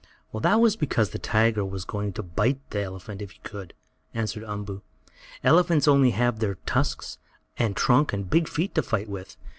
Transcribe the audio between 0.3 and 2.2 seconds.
"That was because the tiger was going